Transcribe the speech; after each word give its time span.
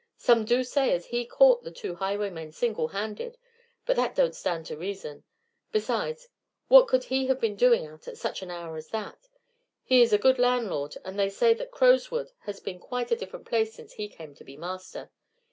Some 0.17 0.45
do 0.45 0.63
say 0.63 0.93
as 0.95 1.05
he 1.05 1.27
caught 1.27 1.63
the 1.63 1.69
two 1.69 1.93
highwaymen 1.93 2.53
single 2.53 2.87
handed; 2.87 3.37
but 3.85 3.95
that 3.97 4.15
don't 4.15 4.35
stand 4.35 4.65
to 4.65 4.75
reason. 4.75 5.25
Besides, 5.71 6.27
what 6.69 6.87
could 6.87 7.03
he 7.03 7.27
have 7.27 7.39
been 7.39 7.55
doing 7.55 7.85
out 7.85 8.07
at 8.07 8.17
such 8.17 8.41
an 8.41 8.49
hour 8.49 8.77
as 8.77 8.87
that? 8.87 9.29
He 9.83 10.01
is 10.01 10.11
a 10.11 10.17
good 10.17 10.39
landlord, 10.39 10.97
and 11.05 11.19
they 11.19 11.29
say 11.29 11.53
that 11.53 11.69
Crowswood 11.69 12.31
has 12.39 12.59
been 12.59 12.79
quite 12.79 13.11
a 13.11 13.15
different 13.15 13.45
place 13.45 13.75
since 13.75 13.93
he 13.93 14.07
came 14.09 14.33
to 14.33 14.43
be 14.43 14.57
master. 14.57 15.11